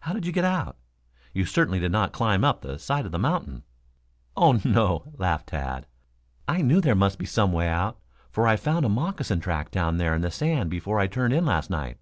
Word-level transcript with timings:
"How 0.00 0.12
did 0.12 0.26
you 0.26 0.32
get 0.32 0.42
out? 0.44 0.76
You 1.32 1.44
certainly 1.44 1.78
did 1.78 1.92
not 1.92 2.10
climb 2.10 2.42
up 2.42 2.60
the 2.60 2.76
side 2.76 3.06
of 3.06 3.12
the 3.12 3.20
mountain." 3.20 3.62
"Oh, 4.36 4.60
no," 4.64 5.12
laughed 5.16 5.50
Tad. 5.50 5.86
"I 6.48 6.60
knew 6.60 6.80
there 6.80 6.96
must 6.96 7.20
be 7.20 7.24
some 7.24 7.52
way 7.52 7.68
out, 7.68 7.96
for 8.32 8.48
I 8.48 8.56
found 8.56 8.84
a 8.84 8.88
moccasin 8.88 9.38
track 9.38 9.70
down 9.70 9.96
there 9.98 10.12
in 10.12 10.22
the 10.22 10.30
sand 10.32 10.70
before 10.70 10.98
I 10.98 11.06
turned 11.06 11.34
in 11.34 11.46
last 11.46 11.70
night." 11.70 11.98